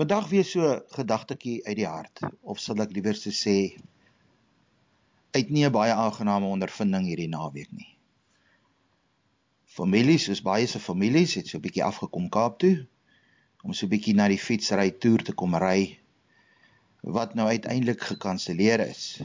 Vandag 0.00 0.28
weer 0.28 0.44
so 0.48 0.68
gedagtetjie 0.96 1.58
uit 1.66 1.76
die 1.76 1.84
hart 1.84 2.22
of 2.48 2.60
sal 2.64 2.78
ek 2.80 2.94
liewer 2.96 3.18
sê 3.20 3.56
uit 5.36 5.50
nie 5.52 5.66
'n 5.68 5.72
baie 5.74 5.92
aangename 5.92 6.48
ondervinding 6.48 7.04
hierdie 7.04 7.28
naweek 7.28 7.68
nie. 7.80 7.90
Families, 9.74 10.24
soos 10.24 10.40
baie 10.40 10.70
se 10.72 10.80
families, 10.80 11.36
het 11.36 11.52
so 11.52 11.58
'n 11.58 11.66
bietjie 11.68 11.84
afgekom 11.84 12.30
Kaap 12.38 12.58
toe 12.64 12.86
om 13.62 13.76
so 13.76 13.84
'n 13.84 13.92
bietjie 13.92 14.16
na 14.16 14.32
die 14.32 14.40
fietsry 14.46 14.88
toer 14.90 15.22
te 15.28 15.36
kom 15.36 15.60
ry 15.66 16.00
wat 17.04 17.34
nou 17.34 17.48
uiteindelik 17.52 18.00
gekanselleer 18.00 18.80
is. 18.88 19.20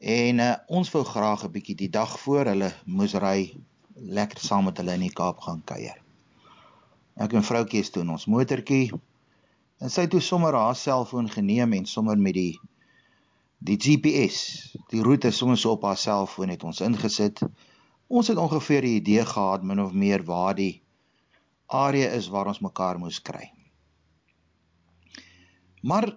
En 0.00 0.38
uh, 0.40 0.56
ons 0.68 0.90
wou 0.90 1.04
graag 1.04 1.44
'n 1.44 1.52
bietjie 1.52 1.76
die 1.84 1.92
dag 2.00 2.20
voor 2.20 2.46
hulle 2.46 2.72
moes 2.86 3.14
ry 3.14 3.52
lekker 3.94 4.40
saam 4.40 4.64
met 4.72 4.78
hulle 4.80 4.94
in 4.94 5.08
die 5.10 5.16
Kaap 5.20 5.40
gaan 5.40 5.64
kuier. 5.64 6.00
Ek 7.14 7.32
en 7.32 7.44
vroutjie 7.44 7.80
is 7.84 7.90
toe 7.90 8.08
in 8.08 8.16
ons 8.16 8.24
motortjie 8.24 8.88
En 9.78 9.90
sy 9.90 10.06
het 10.06 10.10
toe 10.10 10.20
sommer 10.20 10.54
haar 10.54 10.76
selfoon 10.76 11.28
geneem 11.30 11.72
en 11.72 11.86
sommer 11.86 12.18
met 12.18 12.34
die 12.34 12.60
die 13.64 13.78
GPS, 13.80 14.38
die 14.92 15.02
roete 15.02 15.30
sommer 15.32 15.56
so 15.56 15.72
op 15.72 15.86
haar 15.88 15.96
selfoon 15.96 16.52
het 16.52 16.64
ons 16.68 16.82
ingesit. 16.84 17.40
Ons 18.12 18.28
het 18.28 18.38
ongeveer 18.38 18.82
'n 18.82 18.96
idee 19.00 19.24
gehad 19.24 19.62
min 19.62 19.80
of 19.80 19.92
meer 19.92 20.24
waar 20.24 20.54
die 20.54 20.82
area 21.66 22.10
is 22.10 22.28
waar 22.28 22.46
ons 22.46 22.60
mekaar 22.60 22.98
moes 22.98 23.22
kry. 23.22 23.52
Maar 25.82 26.12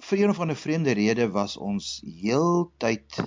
vir 0.00 0.18
een 0.18 0.30
of 0.30 0.40
ander 0.40 0.56
vreemde 0.56 0.90
rede 0.90 1.30
was 1.30 1.56
ons 1.56 2.02
heeltyd 2.04 3.22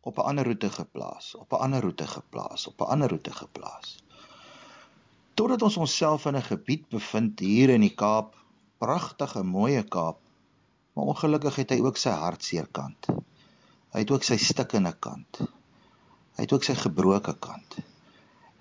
op 0.00 0.18
'n 0.18 0.26
ander 0.30 0.44
roete 0.44 0.70
geplaas, 0.70 1.34
op 1.34 1.52
'n 1.52 1.62
ander 1.66 1.80
roete 1.80 2.06
geplaas, 2.06 2.66
op 2.66 2.80
'n 2.80 2.90
ander 2.94 3.08
roete 3.08 3.32
geplaas. 3.32 4.02
Totdat 5.34 5.62
ons 5.62 5.76
onsself 5.76 6.26
in 6.26 6.36
'n 6.36 6.42
gebied 6.42 6.88
bevind 6.88 7.38
hier 7.38 7.68
in 7.68 7.80
die 7.80 7.94
Kaap 7.94 8.34
pragtige 8.78 9.42
mooie 9.42 9.82
Kaap. 9.82 10.18
Maar 10.94 11.04
ongelukkig 11.04 11.56
het 11.62 11.70
hy 11.70 11.78
ook 11.84 11.96
sy 11.96 12.10
hartseer 12.10 12.66
kant. 12.74 13.10
Hy 13.94 14.02
het 14.02 14.10
ook 14.10 14.24
sy 14.26 14.36
stikkende 14.42 14.92
kant. 14.98 15.40
Hy 16.38 16.46
het 16.46 16.52
ook 16.52 16.66
sy 16.66 16.74
gebroke 16.78 17.34
kant. 17.38 17.78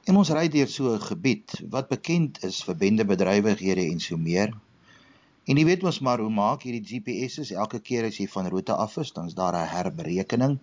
En 0.08 0.20
ons 0.22 0.30
ry 0.32 0.48
deur 0.48 0.70
so 0.72 0.94
'n 0.94 1.02
gebied 1.02 1.56
wat 1.70 1.90
bekend 1.90 2.44
is 2.44 2.64
vir 2.64 2.76
bendebedrywighede 2.84 3.90
en 3.92 4.00
so 4.00 4.18
meer. 4.18 4.54
En 5.48 5.58
jy 5.58 5.66
weet 5.66 5.82
mos 5.82 6.00
maar 6.00 6.20
hoe 6.20 6.30
maak 6.30 6.64
hierdie 6.64 6.86
GPS's 6.86 7.52
elke 7.52 7.80
keer 7.80 8.06
as 8.06 8.18
jy 8.18 8.28
van 8.28 8.48
roete 8.48 8.76
af 8.76 8.98
is, 8.98 9.12
dan's 9.12 9.34
daar 9.34 9.56
'n 9.56 9.68
herberekening. 9.68 10.60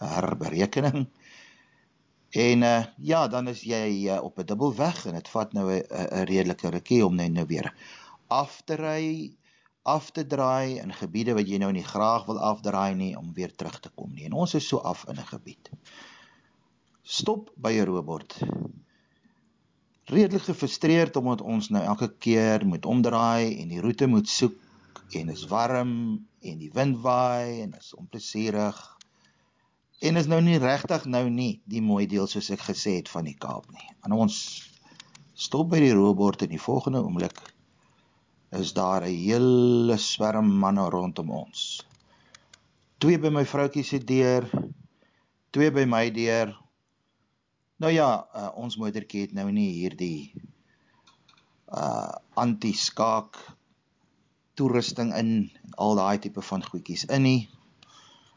'n 0.00 0.06
Herberekening. 0.14 1.06
En 2.30 2.62
uh 2.62 2.84
ja, 2.96 3.28
dan 3.28 3.48
is 3.48 3.60
jy 3.60 4.08
uh, 4.08 4.22
op 4.22 4.38
'n 4.38 4.46
dubbelweg 4.46 5.06
en 5.06 5.14
dit 5.14 5.28
vat 5.28 5.52
nou 5.52 5.66
'n 5.72 6.24
redelike 6.24 6.68
rukkie 6.68 7.06
om 7.06 7.14
net 7.14 7.32
nou 7.32 7.46
weer 7.46 7.74
af 8.32 8.60
te 8.66 8.76
ry, 8.80 9.04
af 9.82 10.10
te 10.14 10.26
draai 10.26 10.78
in 10.78 10.94
gebiede 10.94 11.34
wat 11.34 11.48
jy 11.50 11.58
nou 11.58 11.72
nie 11.74 11.84
graag 11.86 12.26
wil 12.28 12.38
afdraai 12.38 12.94
nie 12.94 13.12
om 13.18 13.32
weer 13.34 13.54
terug 13.54 13.80
te 13.80 13.90
kom 13.90 14.12
nie. 14.14 14.28
En 14.28 14.38
ons 14.44 14.54
is 14.54 14.68
so 14.68 14.78
af 14.78 15.04
in 15.08 15.18
'n 15.18 15.30
gebied. 15.34 15.70
Stop 17.02 17.50
by 17.56 17.72
'n 17.72 17.86
robot. 17.86 18.38
Redelik 20.04 20.42
gefrustreerd 20.42 21.16
omdat 21.16 21.40
ons 21.40 21.68
nou 21.68 21.84
elke 21.84 22.08
keer 22.18 22.66
moet 22.66 22.86
omdraai 22.86 23.60
en 23.60 23.68
die 23.68 23.80
roete 23.80 24.06
moet 24.06 24.28
soek 24.28 24.54
en 25.14 25.28
is 25.28 25.46
warm 25.46 26.26
en 26.40 26.58
die 26.58 26.70
wind 26.72 27.00
waai 27.00 27.62
en 27.62 27.74
is 27.78 27.94
onplesierig. 27.94 28.98
En 30.00 30.16
is 30.16 30.26
nou 30.26 30.40
nie 30.40 30.58
regtig 30.58 31.04
nou 31.04 31.28
nie 31.30 31.62
die 31.64 31.82
mooi 31.82 32.06
deel 32.06 32.26
soos 32.26 32.50
ek 32.50 32.60
gesê 32.60 32.96
het 32.96 33.08
van 33.08 33.24
die 33.24 33.38
Kaap 33.38 33.70
nie. 33.70 33.88
En 34.04 34.12
ons 34.12 34.36
stop 35.34 35.70
by 35.70 35.80
die 35.80 35.94
robot 35.94 36.42
en 36.42 36.48
die 36.48 36.60
volgende 36.60 37.02
oomblik 37.02 37.51
is 38.52 38.72
daar 38.72 39.02
'n 39.02 39.16
hele 39.26 39.96
swerm 39.96 40.48
manne 40.62 40.88
rondom 40.90 41.30
ons. 41.30 41.86
Twee 42.98 43.18
by 43.18 43.28
my 43.28 43.44
vroutjie 43.44 43.84
se 43.84 43.98
deur, 43.98 44.50
twee 45.50 45.70
by 45.70 45.84
my 45.84 46.10
deur. 46.10 46.58
Nou 47.76 47.92
ja, 47.92 48.26
uh, 48.36 48.50
ons 48.54 48.76
moedertjie 48.76 49.20
het 49.20 49.32
nou 49.32 49.50
nie 49.50 49.70
hierdie 49.72 50.34
uh 51.72 52.12
anti-skaak 52.34 53.36
toerusting 54.54 55.14
in 55.16 55.50
al 55.76 55.96
daai 55.96 56.18
tipe 56.18 56.42
van 56.42 56.64
goedjies 56.64 57.04
in 57.04 57.22
nie. 57.22 57.48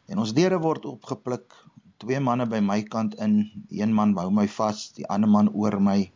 En 0.08 0.18
ons 0.18 0.34
deure 0.34 0.60
word 0.60 0.86
opgepluk. 0.86 1.54
Twee 1.98 2.20
manne 2.20 2.46
by 2.48 2.60
my 2.60 2.82
kant 2.84 3.16
in, 3.16 3.52
een 3.70 3.94
man 3.94 4.16
hou 4.18 4.32
my 4.32 4.48
vas, 4.48 4.92
die 4.96 5.08
ander 5.08 5.30
man 5.30 5.52
oor 5.54 5.80
my. 5.80 6.12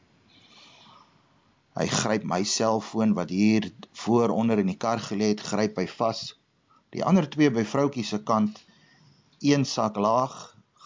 Hy 1.80 1.88
gryp 1.88 2.26
my 2.28 2.42
selfoon 2.44 3.14
wat 3.16 3.30
hier 3.32 3.70
voor 4.04 4.34
onder 4.36 4.60
in 4.60 4.68
die 4.68 4.80
kar 4.80 5.00
gelê 5.00 5.32
het, 5.32 5.46
gryp 5.52 5.80
hy 5.80 5.88
vas. 5.88 6.26
Die 6.92 7.06
ander 7.08 7.30
twee 7.32 7.52
by 7.56 7.64
vroutjie 7.64 8.04
se 8.04 8.20
kant, 8.28 8.60
een 9.40 9.64
sak 9.66 9.96
laag, 9.96 10.36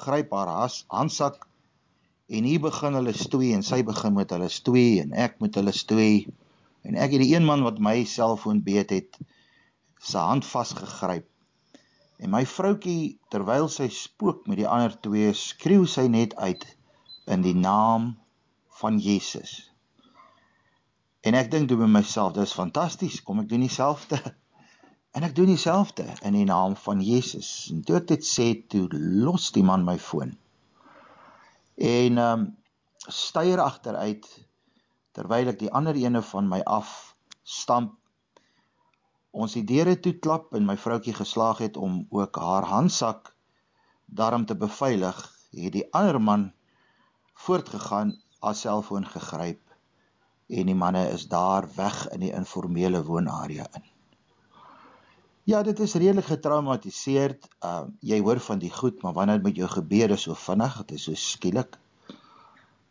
gryp 0.04 0.36
haar 0.38 0.52
has, 0.60 0.84
handsak 0.94 1.48
en 2.34 2.46
hier 2.48 2.62
begin 2.64 2.96
hulle 2.98 3.14
stoei 3.14 3.52
en 3.54 3.66
sy 3.66 3.82
begin 3.86 4.16
met 4.16 4.32
hulle 4.34 4.50
stoei 4.50 5.02
en 5.02 5.14
ek 5.26 5.40
met 5.44 5.58
hulle 5.60 5.74
stoei. 5.76 6.28
En 6.84 6.96
ek 7.00 7.16
het 7.16 7.24
die 7.24 7.34
een 7.34 7.46
man 7.46 7.66
wat 7.66 7.82
my 7.84 8.04
selfoon 8.10 8.62
beet 8.66 8.94
het, 8.94 9.20
se 10.00 10.18
hand 10.18 10.46
vasgegryp. 10.46 11.28
En 12.24 12.32
my 12.32 12.46
vroutjie, 12.48 13.18
terwyl 13.34 13.68
sy 13.72 13.90
spook 13.92 14.48
met 14.48 14.62
die 14.62 14.70
ander 14.70 14.96
twee, 15.06 15.34
skreeu 15.36 15.86
sy 15.90 16.08
net 16.12 16.36
uit 16.38 16.66
in 17.26 17.44
die 17.44 17.56
naam 17.58 18.14
van 18.80 19.00
Jesus. 19.00 19.73
En 21.24 21.38
ek 21.40 21.52
dink 21.52 21.70
toe 21.72 21.78
by 21.80 21.88
myself, 21.88 22.34
dis 22.36 22.52
fantasties, 22.56 23.22
kom 23.24 23.40
ek 23.44 23.48
doen 23.52 23.64
dieselfde. 23.64 24.20
En 25.16 25.24
ek 25.24 25.36
doen 25.38 25.48
dieselfde 25.48 26.04
in 26.28 26.36
die 26.36 26.48
naam 26.50 26.74
van 26.84 27.00
Jesus. 27.06 27.70
En 27.72 27.84
toe 27.86 28.00
ek 28.02 28.10
dit 28.10 28.26
sê, 28.28 28.48
toe 28.68 28.88
los 29.24 29.52
die 29.56 29.64
man 29.64 29.86
my 29.88 29.96
foon. 30.02 30.36
En 31.78 32.20
ehm 32.20 32.44
um, 32.44 32.50
styer 33.12 33.60
agteruit 33.60 34.26
terwyl 35.14 35.52
ek 35.52 35.58
die 35.60 35.72
ander 35.76 35.98
ene 36.00 36.22
van 36.24 36.48
my 36.48 36.62
af 36.64 36.92
stamp. 37.44 37.98
Ons 39.32 39.56
die 39.58 39.66
deure 39.68 39.98
toe 40.00 40.16
klap 40.24 40.56
en 40.56 40.68
my 40.68 40.78
vroutjie 40.80 41.16
geslaag 41.18 41.60
het 41.66 41.78
om 41.78 42.06
ook 42.16 42.40
haar 42.40 42.68
handsak 42.72 43.34
daarom 44.08 44.46
te 44.48 44.56
beveilig, 44.56 45.20
het 45.52 45.76
die 45.76 45.88
ander 45.92 46.20
man 46.22 46.48
voortgegaan, 47.46 48.16
haar 48.40 48.56
selfoon 48.56 49.08
gegryp 49.08 49.63
en 50.60 50.70
die 50.70 50.76
manne 50.78 51.08
is 51.10 51.28
daar 51.28 51.68
weg 51.76 52.08
in 52.16 52.20
die 52.20 52.32
informele 52.32 53.04
woonarea 53.04 53.68
in. 53.74 53.84
Ja, 55.44 55.64
dit 55.64 55.80
is 55.80 55.94
redelik 56.00 56.26
getraumatiseerd. 56.26 57.48
Uh 57.60 57.82
jy 58.00 58.20
hoor 58.24 58.40
van 58.40 58.60
die 58.60 58.72
goed, 58.72 59.02
maar 59.02 59.14
wanneer 59.14 59.42
met 59.42 59.56
jou 59.60 59.68
gebeur 59.68 60.14
is 60.16 60.24
so 60.28 60.34
vinnig, 60.40 60.78
dit 60.86 60.98
is 60.98 61.04
so 61.04 61.20
skielik. 61.20 61.80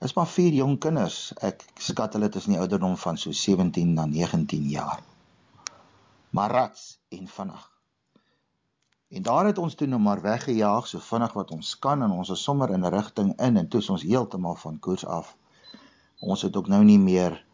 Is 0.04 0.12
maar 0.14 0.28
vier 0.28 0.52
jong 0.52 0.78
kinders. 0.78 1.32
Ek 1.40 1.64
skat 1.80 2.12
hulle 2.18 2.28
tussen 2.28 2.52
die 2.52 2.60
ouderdom 2.60 2.96
van 2.96 3.16
so 3.16 3.32
17 3.32 3.94
na 3.94 4.04
19 4.04 4.68
jaar. 4.68 5.00
Maar 6.30 6.50
rats 6.50 6.98
en 7.08 7.28
vinnig. 7.28 7.70
En 9.12 9.22
daar 9.22 9.46
het 9.46 9.58
ons 9.58 9.74
toe 9.74 9.86
nou 9.86 10.00
maar 10.00 10.20
weggejaag 10.20 10.86
so 10.88 10.98
vinnig 10.98 11.32
wat 11.32 11.50
ons 11.50 11.78
kan 11.78 12.02
en 12.02 12.10
ons 12.10 12.28
is 12.32 12.42
sommer 12.42 12.70
in 12.70 12.84
'n 12.84 12.92
rigting 12.94 13.32
in 13.40 13.56
en 13.56 13.68
toe 13.68 13.80
is 13.80 13.90
ons 13.90 14.02
heeltemal 14.02 14.54
van 14.54 14.78
koers 14.78 15.06
af. 15.06 15.36
Ons 16.20 16.42
het 16.42 16.56
ook 16.56 16.68
nou 16.68 16.84
nie 16.84 16.98
meer 16.98 17.44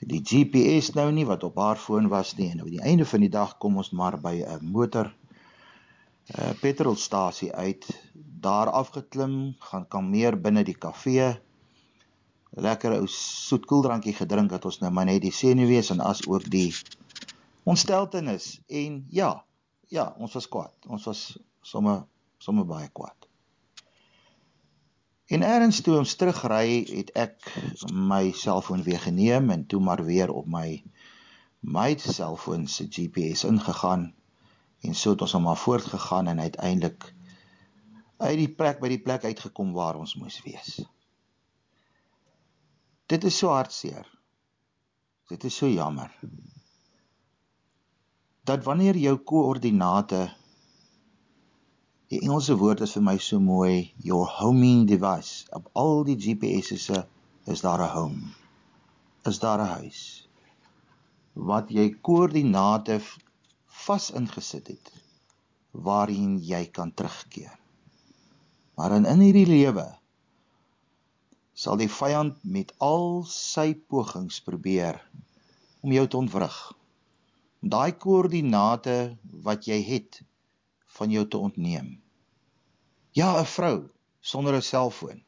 die 0.00 0.20
GPS 0.20 0.92
nou 0.94 1.08
nie 1.12 1.24
wat 1.26 1.44
op 1.44 1.56
haar 1.56 1.78
foon 1.80 2.08
was 2.08 2.34
nie. 2.36 2.50
En 2.50 2.62
op 2.62 2.70
die 2.70 2.80
einde 2.80 3.06
van 3.06 3.20
die 3.20 3.32
dag 3.32 3.56
kom 3.58 3.76
ons 3.76 3.90
maar 3.90 4.20
by 4.20 4.44
'n 4.44 4.70
motor 4.72 5.14
'n 6.34 6.54
petrolstasie 6.60 7.52
uit. 7.52 7.86
Daar 8.40 8.70
afgeklim 8.70 9.54
gaan 9.58 9.88
kalmeer 9.88 10.40
binne 10.40 10.64
die 10.64 10.78
kafee 10.78 11.40
lekker 12.50 12.92
ou 12.92 13.06
soet 13.06 13.66
koeldrankie 13.66 14.14
gedrink 14.14 14.50
dat 14.50 14.64
ons 14.64 14.78
nou 14.78 14.92
maar 14.92 15.04
net 15.04 15.20
die 15.22 15.32
senuwees 15.32 15.90
en 15.90 16.00
as 16.00 16.26
ook 16.26 16.50
die 16.50 16.74
ontsteltenis. 17.64 18.60
En 18.66 19.06
ja 19.08 19.44
ja 19.88 20.14
ons 20.18 20.32
was 20.32 20.48
kwaad. 20.48 20.74
Ons 20.86 21.04
was 21.04 21.38
sommer 21.60 22.04
sommer 22.38 22.66
baie 22.66 22.88
kwaad 22.92 23.25
En 25.26 25.42
eers 25.42 25.80
toe 25.82 25.96
ons 25.98 26.14
terugry, 26.14 26.84
het 26.86 27.10
ek 27.18 27.48
my 27.90 28.30
selfoon 28.30 28.84
weer 28.86 29.00
geneem 29.02 29.50
en 29.50 29.66
toe 29.66 29.80
maar 29.82 30.04
weer 30.06 30.30
op 30.30 30.46
my 30.46 30.68
my 31.66 31.96
selfoon 31.98 32.68
se 32.70 32.86
GPS 32.86 33.42
ingegaan 33.44 34.14
en 34.86 34.94
so 34.94 35.10
het 35.10 35.22
ons 35.26 35.32
hom 35.34 35.42
maar 35.42 35.58
voortgegaan 35.58 36.26
en 36.30 36.40
uiteindelik 36.40 37.08
uit 38.16 38.38
die 38.38 38.52
plek 38.60 38.78
by 38.80 38.88
die 38.92 39.02
plek 39.02 39.24
uitgekom 39.24 39.72
waar 39.74 39.98
ons 39.98 40.14
moes 40.14 40.38
wees. 40.44 40.78
Dit 43.10 43.24
is 43.24 43.38
so 43.38 43.50
hartseer. 43.50 44.06
Dit 45.28 45.44
is 45.44 45.56
so 45.56 45.68
jammer. 45.68 46.12
Dat 48.46 48.64
wanneer 48.64 48.96
jou 48.96 49.16
koördinate 49.18 50.28
Die 52.10 52.20
Engelse 52.20 52.54
woord 52.58 52.80
is 52.80 52.92
vir 52.94 53.02
my 53.02 53.16
so 53.18 53.40
mooi, 53.40 53.92
your 53.98 54.26
homing 54.26 54.86
device. 54.86 55.46
Op 55.52 55.70
al 55.74 56.04
die 56.04 56.16
GPS'e 56.16 57.06
is 57.46 57.60
daar 57.60 57.82
'n 57.82 57.94
home. 57.94 58.22
Is 59.24 59.38
daar 59.38 59.60
'n 59.60 59.72
huis. 59.80 60.26
wat 61.36 61.68
jy 61.68 61.90
koördinate 62.00 62.96
vas 63.84 64.08
ingesit 64.16 64.70
het 64.72 64.92
waarheen 65.86 66.38
jy 66.40 66.62
kan 66.72 66.92
terugkeer. 66.96 67.52
Maar 68.76 68.96
in 68.96 69.04
in 69.04 69.20
hierdie 69.20 69.48
lewe 69.48 69.84
sal 71.52 71.76
die 71.76 71.90
vyand 71.92 72.40
met 72.44 72.72
al 72.80 73.24
sy 73.28 73.74
pogings 73.74 74.40
probeer 74.44 74.96
om 75.84 75.92
jou 75.92 76.06
te 76.08 76.16
ontwrig. 76.16 76.56
Daai 77.60 77.92
koördinate 77.92 79.16
wat 79.44 79.68
jy 79.68 79.80
het 79.84 80.22
van 80.98 81.10
jou 81.10 81.24
te 81.28 81.38
ontneem. 81.38 81.88
Ja, 83.12 83.40
'n 83.40 83.48
vrou 83.56 83.76
sonder 84.20 84.54
'n 84.54 84.62
selfoon. 84.62 85.22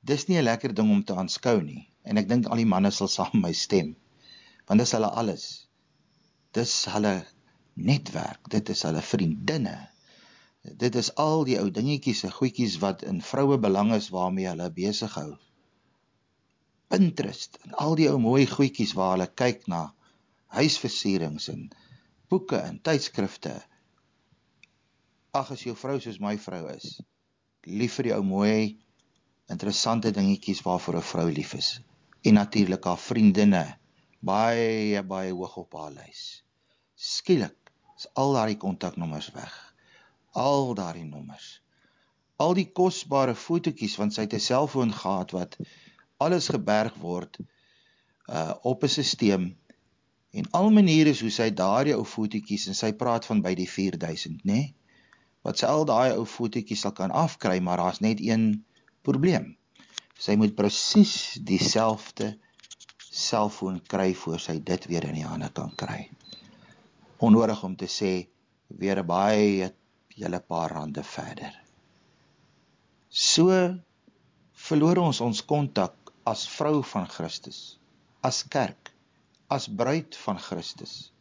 Dis 0.00 0.26
nie 0.28 0.38
'n 0.38 0.48
lekker 0.50 0.74
ding 0.74 0.90
om 0.90 1.04
te 1.04 1.14
aanskou 1.14 1.60
nie 1.62 1.88
en 2.02 2.16
ek 2.16 2.28
dink 2.28 2.46
al 2.46 2.60
die 2.60 2.72
manne 2.74 2.90
sal 2.90 3.10
saam 3.12 3.34
met 3.34 3.42
my 3.42 3.52
stem. 3.52 3.96
Want 4.66 4.80
dis 4.80 4.94
hulle 4.96 5.10
alles. 5.22 5.44
Dis 6.56 6.72
hulle 6.92 7.26
netwerk, 7.74 8.48
dit 8.50 8.68
is 8.68 8.82
hulle 8.82 9.02
vriendinne. 9.02 9.76
Dit 10.62 10.96
is 11.00 11.10
al 11.14 11.44
die 11.48 11.58
ou 11.60 11.68
dingetjies 11.70 12.24
en 12.26 12.34
goedjies 12.34 12.78
wat 12.82 13.04
in 13.10 13.20
vroue 13.22 13.58
belang 13.58 13.92
is 13.96 14.08
waarmee 14.14 14.48
hulle 14.50 14.70
besig 14.74 15.14
hou. 15.20 15.30
Pinterest 16.88 17.58
en 17.64 17.76
al 17.84 17.94
die 18.00 18.08
ou 18.10 18.18
mooi 18.18 18.46
goedjies 18.48 18.94
waar 18.98 19.16
hulle 19.16 19.28
kyk 19.42 19.66
na 19.68 19.82
huisversierings 20.56 21.48
en 21.52 21.68
boeke 22.32 22.56
en 22.56 22.80
tydskrifte. 22.84 23.54
Ag 25.36 25.50
as 25.52 25.62
jou 25.62 25.74
vrou 25.76 25.98
soos 26.00 26.18
my 26.24 26.36
vrou 26.40 26.68
is, 26.72 27.00
lief 27.68 27.98
vir 27.98 28.08
die 28.08 28.14
ou 28.16 28.22
mooi 28.24 28.78
interessante 29.52 30.12
dingetjies 30.16 30.62
waarvoor 30.64 30.96
'n 30.96 31.08
vrou 31.10 31.28
lief 31.28 31.52
is 31.54 31.68
en 32.24 32.34
natuurlik 32.34 32.84
haar 32.84 32.98
vriendinne 32.98 33.64
baie 34.20 35.02
baie 35.02 35.32
hoog 35.32 35.56
op 35.56 35.72
haar 35.78 35.92
lys. 35.92 36.42
Skielik 36.94 37.72
is 37.96 38.06
al 38.14 38.32
daardie 38.32 38.56
kontaknommers 38.56 39.30
weg. 39.34 39.54
Al 40.32 40.74
daardie 40.74 41.04
nommers. 41.04 41.60
Al 42.36 42.54
die 42.54 42.68
kosbare 42.80 43.34
fotootjies 43.34 43.96
want 44.00 44.14
sy 44.14 44.26
het 44.26 44.34
'n 44.34 44.40
selfoon 44.40 44.92
gehad 44.92 45.30
wat 45.36 45.56
alles 46.16 46.48
geberg 46.48 46.94
word 47.04 47.38
uh 48.28 48.54
op 48.62 48.82
'n 48.82 48.88
stelsel 48.88 49.46
en 50.30 50.50
al 50.50 50.70
maniere 50.70 51.14
hoe 51.20 51.30
sy 51.30 51.50
daardie 51.50 51.96
ou 51.96 52.04
fotootjies 52.04 52.66
en 52.66 52.74
sy 52.74 52.92
praat 52.92 53.26
van 53.26 53.40
by 53.42 53.54
die 53.54 53.70
4000 53.70 54.44
nê 54.44 54.52
nee? 54.52 54.74
Wat 55.46 55.60
sy 55.60 55.70
al 55.70 55.86
daai 55.88 56.16
ou 56.16 56.24
fotootjies 56.26 56.82
sal 56.84 56.94
kan 56.96 57.14
afkry 57.14 57.58
maar 57.60 57.82
daar's 57.82 58.02
net 58.04 58.20
een 58.20 58.64
probleem. 59.06 59.54
Sy 60.18 60.34
moet 60.36 60.56
presies 60.58 61.38
dieselfde 61.46 62.34
selfoon 62.98 63.78
kry 63.92 64.12
voor 64.14 64.40
sy 64.42 64.58
dit 64.58 64.86
weer 64.90 65.06
in 65.08 65.20
die 65.20 65.26
hande 65.26 65.50
kan 65.54 65.70
kry. 65.78 66.08
Onnodig 67.18 67.62
om 67.66 67.76
te 67.76 67.86
sê 67.86 68.12
weer 68.68 68.98
'n 69.02 69.06
baie 69.06 69.72
hele 70.18 70.40
paar 70.40 70.70
rande 70.70 71.02
verder. 71.02 71.54
So 73.08 73.54
verloor 74.68 74.98
ons 74.98 75.20
ons 75.20 75.42
kontak 75.42 76.12
as 76.26 76.46
vrou 76.48 76.82
van 76.82 77.06
Christus, 77.06 77.78
as 78.20 78.42
kerk, 78.42 78.92
as 79.48 79.68
bruid 79.68 80.16
van 80.24 80.38
Christus. 80.38 81.12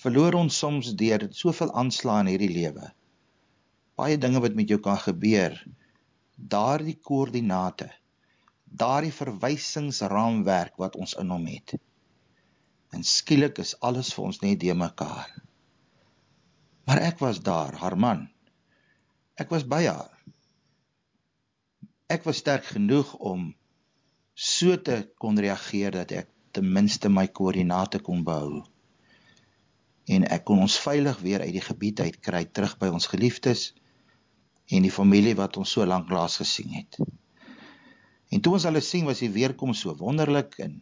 Verloor 0.00 0.34
ons 0.34 0.58
soms 0.58 0.94
deur 1.00 1.28
soveel 1.32 1.72
aanslae 1.80 2.20
in 2.24 2.30
hierdie 2.32 2.54
lewe. 2.54 2.92
Baie 3.94 4.18
dinge 4.18 4.40
wat 4.42 4.54
met 4.58 4.68
jou 4.68 4.80
kan 4.82 4.98
gebeur. 4.98 5.58
Daardie 6.34 6.98
koördinate 6.98 7.92
daardie 8.74 9.12
verwysingsraamwerk 9.14 10.78
wat 10.82 10.96
ons 10.98 11.14
in 11.20 11.30
hom 11.30 11.46
het. 11.46 11.76
En 12.94 13.06
skielik 13.06 13.58
is 13.62 13.74
alles 13.80 14.12
vir 14.14 14.30
ons 14.30 14.40
net 14.42 14.60
de 14.60 14.74
mekaar. 14.74 15.30
Maar 16.84 17.02
ek 17.10 17.22
was 17.22 17.40
daar, 17.42 17.74
haar 17.80 17.96
man. 17.96 18.26
Ek 19.40 19.50
was 19.50 19.66
by 19.66 19.84
haar. 19.86 20.10
Ek 22.10 22.26
was 22.26 22.42
sterk 22.42 22.66
genoeg 22.74 23.14
om 23.16 23.52
so 24.34 24.76
te 24.76 25.00
kon 25.18 25.38
reageer 25.40 25.94
dat 25.94 26.12
ek 26.12 26.30
ten 26.54 26.66
minste 26.70 27.10
my 27.10 27.26
koördinate 27.26 28.02
kon 28.02 28.22
behou. 28.26 28.62
En 30.10 30.26
ek 30.28 30.44
kon 30.50 30.60
ons 30.66 30.76
veilig 30.82 31.18
weer 31.24 31.46
uit 31.46 31.54
die 31.56 31.64
gebied 31.64 32.02
uit 32.04 32.20
kry 32.20 32.44
terug 32.44 32.76
by 32.82 32.90
ons 32.92 33.08
geliefdes 33.10 33.70
en 34.72 34.84
die 34.86 34.92
familie 34.92 35.34
wat 35.36 35.56
ons 35.60 35.74
so 35.76 35.84
lank 35.86 36.10
laas 36.10 36.38
gesien 36.40 36.72
het. 36.72 36.98
En 38.32 38.40
toe 38.40 38.56
ons 38.56 38.66
hulle 38.66 38.82
sien 38.82 39.04
was 39.06 39.20
die 39.22 39.32
weerkom 39.32 39.74
so 39.76 39.94
wonderlik 39.98 40.56
en 40.64 40.78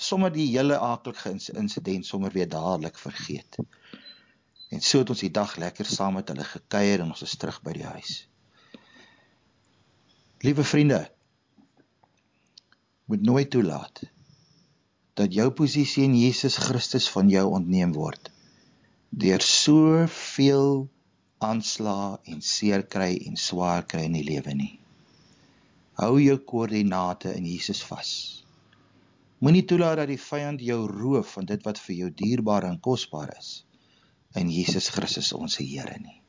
sommer 0.00 0.32
die 0.32 0.46
hele 0.52 0.78
aardige 0.78 1.32
insident 1.58 2.06
sommer 2.06 2.32
weer 2.32 2.48
dadelik 2.48 2.98
vergeet. 2.98 3.58
En 4.70 4.80
so 4.80 5.02
het 5.02 5.10
ons 5.10 5.24
die 5.24 5.32
dag 5.34 5.56
lekker 5.58 5.88
saam 5.88 6.20
met 6.20 6.28
hulle 6.30 6.46
gekuier 6.46 7.02
en 7.02 7.10
ons 7.10 7.24
is 7.26 7.36
terug 7.40 7.58
by 7.66 7.74
die 7.74 7.88
huis. 7.88 8.20
Liewe 10.40 10.64
vriende, 10.64 11.02
moet 13.10 13.22
nooit 13.26 13.50
toelaat 13.50 14.04
dat 15.18 15.34
jou 15.34 15.50
posisie 15.50 16.06
in 16.06 16.14
Jesus 16.16 16.56
Christus 16.62 17.08
van 17.10 17.28
jou 17.28 17.48
ontneem 17.58 17.92
word 17.96 18.30
deur 19.10 19.42
soveel 19.42 20.86
aanslae 21.40 22.18
en 22.32 22.42
seer 22.44 22.84
kry 22.94 23.14
en 23.26 23.38
swaar 23.40 23.86
kry 23.88 24.04
in 24.08 24.18
die 24.18 24.26
lewe 24.26 24.54
nie. 24.56 24.74
Hou 26.00 26.18
jou 26.20 26.36
koördinate 26.52 27.32
in 27.36 27.46
Jesus 27.48 27.80
vas. 27.88 28.10
Moenie 29.40 29.64
toelaat 29.64 30.02
dat 30.02 30.10
die 30.12 30.20
vyand 30.20 30.60
jou 30.60 30.82
roof 30.88 31.34
van 31.38 31.48
dit 31.48 31.64
wat 31.64 31.80
vir 31.80 31.96
jou 31.96 32.10
dierbaar 32.22 32.66
en 32.68 32.80
kosbaar 32.84 33.32
is 33.38 33.50
in 34.36 34.50
Jesus 34.52 34.90
Christus 34.94 35.32
ons 35.32 35.56
Here 35.58 35.96
nie. 35.98 36.20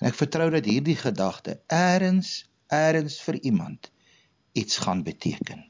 En 0.00 0.10
ek 0.10 0.18
vertrou 0.18 0.48
dat 0.52 0.66
hierdie 0.66 0.98
gedagte 0.98 1.60
eers 1.70 2.32
eers 2.74 3.20
vir 3.24 3.38
iemand 3.52 3.90
iets 4.58 4.80
gaan 4.82 5.04
beteken. 5.06 5.62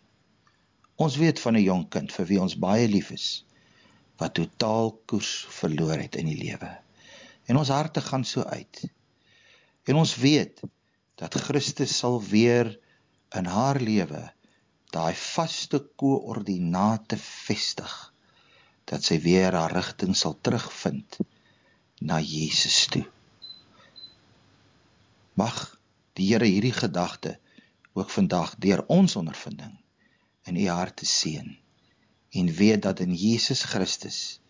Ons 1.00 1.16
weet 1.20 1.40
van 1.40 1.56
'n 1.56 1.64
jong 1.64 1.88
kind 1.88 2.12
vir 2.12 2.26
wie 2.26 2.40
ons 2.40 2.56
baie 2.56 2.88
lief 2.88 3.10
is 3.10 3.44
wat 4.20 4.34
totaal 4.34 4.92
koers 5.06 5.46
verloor 5.60 5.96
het 5.96 6.16
in 6.16 6.26
die 6.26 6.36
lewe. 6.36 6.70
En 7.50 7.58
ons 7.58 7.72
harte 7.74 8.00
gaan 8.00 8.24
so 8.24 8.44
uit. 8.46 8.84
En 9.90 9.98
ons 9.98 10.14
weet 10.22 10.60
dat 11.18 11.34
Christus 11.34 11.96
sal 11.98 12.20
weer 12.22 12.70
in 13.34 13.48
haar 13.50 13.80
lewe 13.82 14.22
daai 14.94 15.14
vaste 15.14 15.78
koördinate 15.98 17.18
vestig 17.18 17.92
dat 18.90 19.06
sy 19.06 19.20
weer 19.22 19.54
haar 19.54 19.74
rigting 19.74 20.16
sal 20.18 20.34
terugvind 20.42 21.20
na 22.02 22.18
Jesus 22.22 22.86
toe. 22.90 23.04
Mag 25.38 25.58
die 26.18 26.30
Here 26.32 26.48
hierdie 26.48 26.74
gedagte 26.74 27.36
ook 27.94 28.10
vandag 28.10 28.56
deur 28.58 28.82
ons 28.90 29.16
ondervinding 29.16 29.76
in 30.50 30.58
u 30.58 30.66
harte 30.68 31.06
seën 31.06 31.54
en 32.30 32.54
weet 32.54 32.82
dat 32.82 33.00
in 33.00 33.14
Jesus 33.14 33.62
Christus 33.62 34.40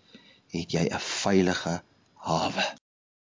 het 0.53 0.73
jy 0.73 0.89
'n 0.89 1.01
veilige 1.01 1.83
hawe. 2.15 2.80